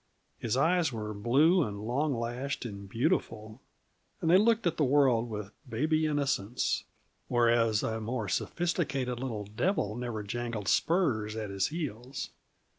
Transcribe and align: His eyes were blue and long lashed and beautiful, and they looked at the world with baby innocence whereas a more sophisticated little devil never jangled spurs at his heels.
His 0.39 0.57
eyes 0.57 0.91
were 0.91 1.13
blue 1.13 1.61
and 1.63 1.85
long 1.85 2.15
lashed 2.17 2.65
and 2.65 2.89
beautiful, 2.89 3.61
and 4.19 4.31
they 4.31 4.37
looked 4.39 4.65
at 4.65 4.77
the 4.77 4.83
world 4.83 5.29
with 5.29 5.51
baby 5.69 6.07
innocence 6.07 6.85
whereas 7.27 7.83
a 7.83 8.01
more 8.01 8.27
sophisticated 8.27 9.19
little 9.19 9.45
devil 9.45 9.95
never 9.95 10.23
jangled 10.23 10.67
spurs 10.67 11.35
at 11.35 11.51
his 11.51 11.67
heels. 11.67 12.31